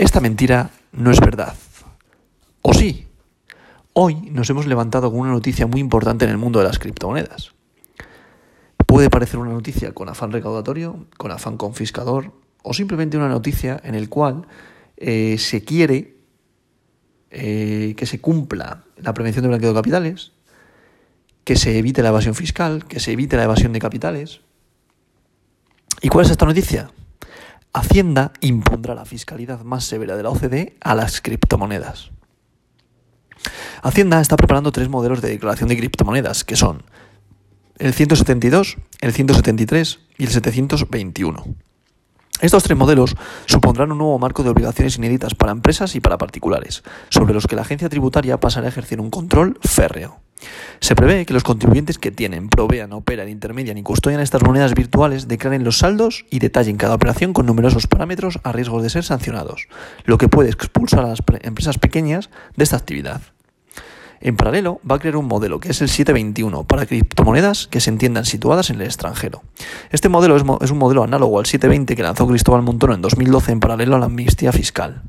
[0.00, 1.54] esta mentira no es verdad.
[2.62, 3.06] ¿O sí?
[3.92, 7.52] Hoy nos hemos levantado con una noticia muy importante en el mundo de las criptomonedas.
[8.86, 12.32] Puede parecer una noticia con afán recaudatorio, con afán confiscador,
[12.62, 14.46] o simplemente una noticia en el cual
[14.96, 16.16] eh, se quiere
[17.30, 20.32] eh, que se cumpla la prevención del blanqueo de capitales,
[21.44, 24.40] que se evite la evasión fiscal, que se evite la evasión de capitales.
[26.00, 26.90] ¿Y cuál es esta noticia?
[27.72, 32.10] Hacienda impondrá la fiscalidad más severa de la OCDE a las criptomonedas.
[33.82, 36.82] Hacienda está preparando tres modelos de declaración de criptomonedas, que son
[37.78, 41.44] el 172, el 173 y el 721.
[42.40, 43.14] Estos tres modelos
[43.46, 47.56] supondrán un nuevo marco de obligaciones inéditas para empresas y para particulares, sobre los que
[47.56, 50.20] la agencia tributaria pasará a ejercer un control férreo.
[50.80, 55.28] Se prevé que los contribuyentes que tienen, provean, operan, intermedian y custodian estas monedas virtuales
[55.28, 59.68] declaren los saldos y detallen cada operación con numerosos parámetros a riesgo de ser sancionados,
[60.04, 63.20] lo que puede expulsar a las empresas pequeñas de esta actividad.
[64.22, 67.88] En paralelo, va a crear un modelo que es el 721 para criptomonedas que se
[67.88, 69.42] entiendan situadas en el extranjero.
[69.90, 73.60] Este modelo es, un modelo análogo al 720 que lanzó Cristóbal Montoro en 2012 en
[73.60, 75.02] paralelo a la amnistía fiscal.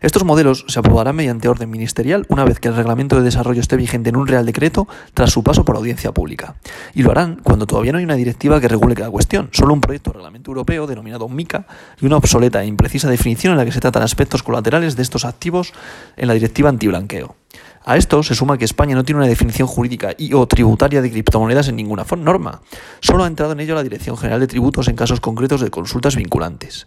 [0.00, 3.76] Estos modelos se aprobarán mediante orden ministerial una vez que el reglamento de desarrollo esté
[3.76, 6.56] vigente en un real decreto tras su paso por audiencia pública.
[6.94, 9.80] Y lo harán cuando todavía no hay una directiva que regule cada cuestión, solo un
[9.80, 11.66] proyecto de reglamento europeo denominado MICA
[12.00, 15.24] y una obsoleta e imprecisa definición en la que se tratan aspectos colaterales de estos
[15.24, 15.72] activos
[16.16, 17.36] en la directiva antiblanqueo.
[17.84, 21.10] A esto se suma que España no tiene una definición jurídica y o tributaria de
[21.10, 22.60] criptomonedas en ninguna norma.
[23.00, 26.14] Solo ha entrado en ello la Dirección General de Tributos en casos concretos de consultas
[26.14, 26.86] vinculantes.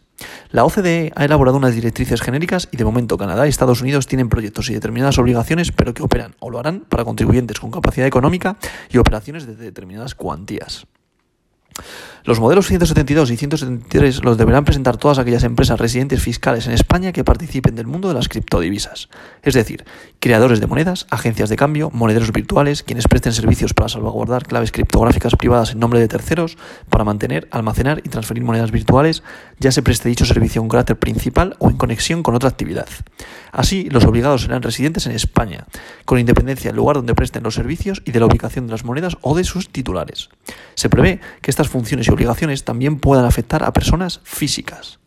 [0.50, 4.30] La OCDE ha elaborado unas directrices genéricas y de momento Canadá y Estados Unidos tienen
[4.30, 8.58] proyectos y determinadas obligaciones, pero que operan o lo harán para contribuyentes con capacidad económica
[8.90, 10.88] y operaciones de determinadas cuantías.
[12.26, 17.12] Los modelos 172 y 173 los deberán presentar todas aquellas empresas residentes fiscales en España
[17.12, 19.10] que participen del mundo de las criptodivisas,
[19.44, 19.86] es decir,
[20.20, 25.36] creadores de monedas, agencias de cambio, monederos virtuales, quienes presten servicios para salvaguardar claves criptográficas
[25.36, 26.58] privadas en nombre de terceros,
[26.90, 29.22] para mantener, almacenar y transferir monedas virtuales,
[29.60, 32.88] ya se preste dicho servicio un carácter principal o en conexión con otra actividad.
[33.52, 35.68] Así, los obligados serán residentes en España,
[36.06, 39.16] con independencia del lugar donde presten los servicios y de la ubicación de las monedas
[39.22, 40.30] o de sus titulares.
[40.76, 45.00] Se prevé que estas funciones y obligaciones también puedan afectar a personas físicas.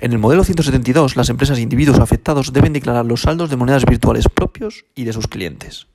[0.00, 3.84] En el modelo 172, las empresas e individuos afectados deben declarar los saldos de monedas
[3.84, 5.88] virtuales propios y de sus clientes.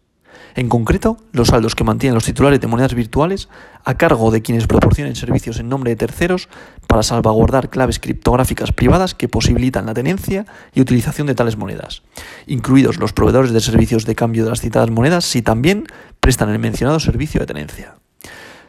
[0.56, 3.50] En concreto, los saldos que mantienen los titulares de monedas virtuales
[3.84, 6.48] a cargo de quienes proporcionen servicios en nombre de terceros
[6.88, 12.04] para salvaguardar claves criptográficas privadas que posibilitan la tenencia y utilización de tales monedas,
[12.46, 15.86] incluidos los proveedores de servicios de cambio de las citadas monedas si también
[16.20, 17.96] prestan el mencionado servicio de tenencia.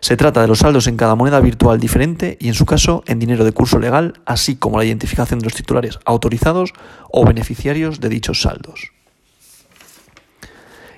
[0.05, 3.19] Se trata de los saldos en cada moneda virtual diferente y en su caso en
[3.19, 6.75] dinero de curso legal, así como la identificación de los titulares autorizados
[7.11, 8.93] o beneficiarios de dichos saldos.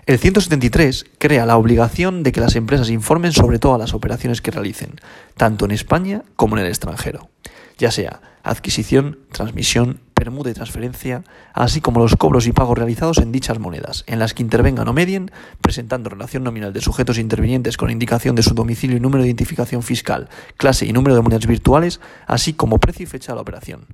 [0.06, 4.50] El 173 crea la obligación de que las empresas informen sobre todas las operaciones que
[4.50, 4.96] realicen,
[5.36, 7.30] tanto en España como en el extranjero,
[7.78, 11.22] ya sea adquisición, transmisión, permuta y transferencia,
[11.52, 14.94] así como los cobros y pagos realizados en dichas monedas, en las que intervengan o
[14.94, 19.28] medien, presentando relación nominal de sujetos intervinientes con indicación de su domicilio y número de
[19.28, 23.42] identificación fiscal, clase y número de monedas virtuales, así como precio y fecha de la
[23.42, 23.86] operación.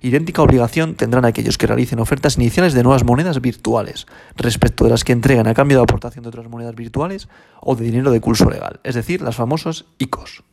[0.00, 4.06] Idéntica obligación tendrán aquellos que realicen ofertas iniciales de nuevas monedas virtuales,
[4.36, 7.28] respecto de las que entregan a cambio de aportación de otras monedas virtuales
[7.60, 10.44] o de dinero de curso legal, es decir, las famosas ICOs.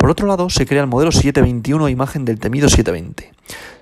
[0.00, 3.32] Por otro lado, se crea el modelo 721 a imagen del temido 720,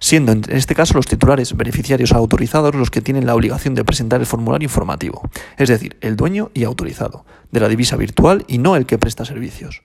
[0.01, 4.19] siendo en este caso los titulares beneficiarios autorizados los que tienen la obligación de presentar
[4.19, 5.23] el formulario informativo,
[5.57, 9.25] es decir, el dueño y autorizado, de la divisa virtual y no el que presta
[9.25, 9.83] servicios,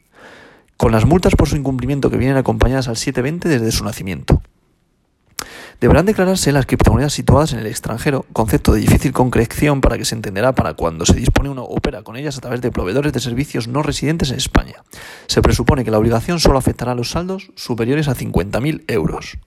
[0.76, 4.42] con las multas por su incumplimiento que vienen acompañadas al 720 desde su nacimiento.
[5.84, 10.16] Deberán declararse las criptomonedas situadas en el extranjero, concepto de difícil concreción para que se
[10.16, 13.68] entenderá para cuando se dispone uno opera con ellas a través de proveedores de servicios
[13.68, 14.76] no residentes en España.
[15.28, 19.38] Se presupone que la obligación solo afectará a los saldos superiores a 50.000 euros.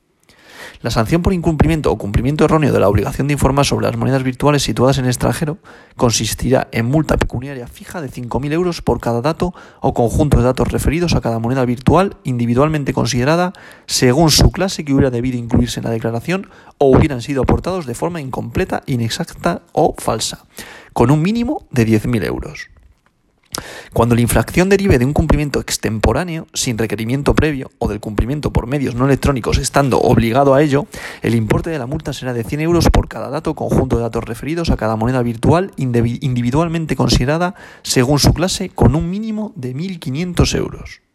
[0.86, 4.22] La sanción por incumplimiento o cumplimiento erróneo de la obligación de informar sobre las monedas
[4.22, 5.58] virtuales situadas en el extranjero
[5.96, 10.70] consistirá en multa pecuniaria fija de 5.000 euros por cada dato o conjunto de datos
[10.70, 13.52] referidos a cada moneda virtual individualmente considerada
[13.86, 17.94] según su clase que hubiera debido incluirse en la declaración o hubieran sido aportados de
[17.96, 20.44] forma incompleta, inexacta o falsa,
[20.92, 22.75] con un mínimo de 10.000 euros.
[23.96, 28.66] Cuando la infracción derive de un cumplimiento extemporáneo, sin requerimiento previo, o del cumplimiento por
[28.66, 30.86] medios no electrónicos estando obligado a ello,
[31.22, 34.24] el importe de la multa será de 100 euros por cada dato conjunto de datos
[34.24, 40.58] referidos a cada moneda virtual individualmente considerada según su clase con un mínimo de 1.500
[40.58, 41.05] euros.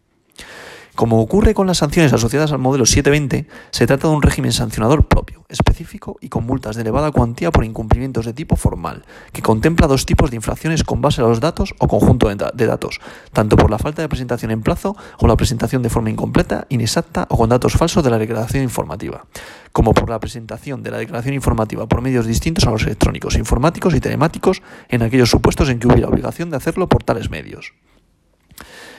[0.96, 5.08] Como ocurre con las sanciones asociadas al modelo 720, se trata de un régimen sancionador
[5.08, 9.88] propio, específico y con multas de elevada cuantía por incumplimientos de tipo formal, que contempla
[9.88, 13.00] dos tipos de infracciones con base a los datos o conjunto de datos,
[13.32, 17.26] tanto por la falta de presentación en plazo o la presentación de forma incompleta, inexacta
[17.30, 19.26] o con datos falsos de la declaración informativa,
[19.72, 23.96] como por la presentación de la declaración informativa por medios distintos a los electrónicos, informáticos
[23.96, 27.74] y telemáticos en aquellos supuestos en que hubiera obligación de hacerlo por tales medios.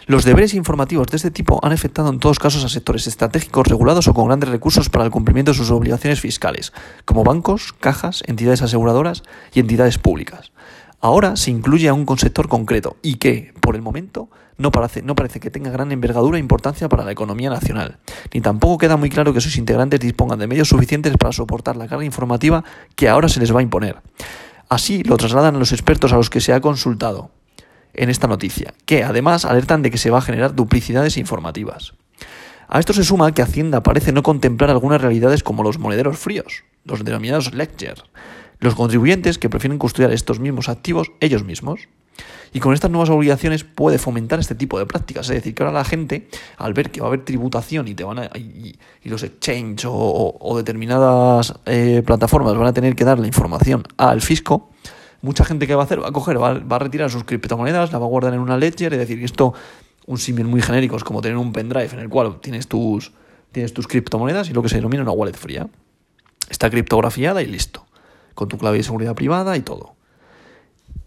[0.07, 4.09] Los deberes informativos de este tipo han afectado en todos casos a sectores estratégicos regulados
[4.09, 6.73] o con grandes recursos para el cumplimiento de sus obligaciones fiscales,
[7.05, 9.23] como bancos, cajas, entidades aseguradoras
[9.55, 10.51] y entidades públicas.
[11.01, 14.29] Ahora se incluye a un sector concreto y que, por el momento,
[14.59, 17.99] no parece, no parece que tenga gran envergadura e importancia para la economía nacional,
[18.35, 21.87] ni tampoco queda muy claro que sus integrantes dispongan de medios suficientes para soportar la
[21.87, 22.65] carga informativa
[22.97, 24.03] que ahora se les va a imponer.
[24.69, 27.31] Así lo trasladan a los expertos a los que se ha consultado
[27.95, 31.95] en esta noticia, que además alertan de que se va a generar duplicidades informativas.
[32.69, 36.65] A esto se suma que Hacienda parece no contemplar algunas realidades como los monederos fríos,
[36.85, 38.03] los denominados ledger,
[38.61, 41.89] los contribuyentes que prefieren custodiar estos mismos activos ellos mismos.
[42.55, 45.29] Y con estas nuevas obligaciones puede fomentar este tipo de prácticas.
[45.29, 46.29] Es decir, que ahora la gente,
[46.59, 51.55] al ver que va a haber tributación y, te van y, los exchange o, determinadas
[51.67, 54.71] eh, plataformas van a tener que dar la información al fisco,
[55.23, 57.99] mucha gente que va a hacer va a coger, va, a retirar sus criptomonedas, la
[57.99, 59.55] va a guardar en una ledger, es decir, esto,
[60.07, 63.13] un símil muy genérico, es como tener un pendrive en el cual tienes tus,
[63.53, 65.69] tienes tus criptomonedas y lo que se denomina una wallet fría.
[66.51, 67.87] Está criptografiada y listo,
[68.35, 69.95] con tu clave de seguridad privada y todo.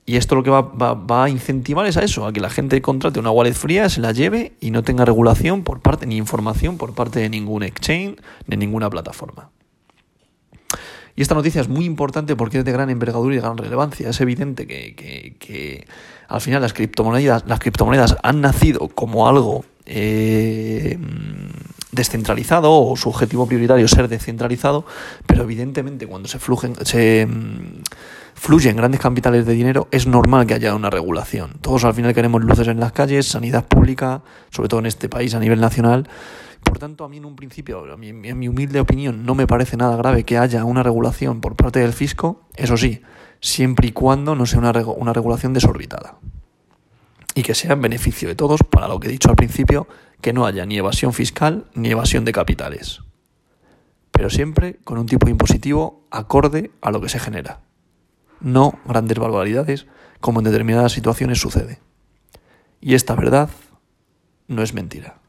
[0.08, 2.82] Y esto lo que va, va, a incentivar es a eso, a que la gente
[2.82, 6.78] contrate una wallet fría, se la lleve y no tenga regulación por parte, ni información
[6.78, 9.50] por parte de ningún exchange, ni ninguna plataforma.
[11.16, 14.10] Y esta noticia es muy importante porque es de gran envergadura y de gran relevancia.
[14.10, 15.88] Es evidente que,
[16.28, 20.98] al final las criptomonedas, las criptomonedas han nacido como algo eh,
[21.92, 24.86] descentralizado o su objetivo prioritario es ser descentralizado,
[25.26, 27.84] pero evidentemente cuando se, fluyen, se mm,
[28.34, 31.54] fluyen grandes capitales de dinero es normal que haya una regulación.
[31.62, 34.22] Todos al final queremos luces en las calles, sanidad pública,
[34.52, 36.10] sobre todo en este país a nivel nacional,
[36.66, 39.96] por tanto, a mí en un principio, en mi humilde opinión, no me parece nada
[39.96, 43.02] grave que haya una regulación por parte del fisco, eso sí,
[43.40, 46.18] siempre y cuando no sea una, una regulación desorbitada.
[47.34, 49.88] Y que sea en beneficio de todos, para lo que he dicho al principio,
[50.22, 53.02] que no haya ni evasión fiscal ni evasión de capitales.
[54.12, 57.62] Pero siempre con un tipo impositivo acorde a lo que se genera.
[58.40, 59.88] No grandes barbaridades
[60.22, 61.80] como en determinadas situaciones sucede.
[62.82, 63.50] Y esta verdad
[64.48, 65.20] no es mentira.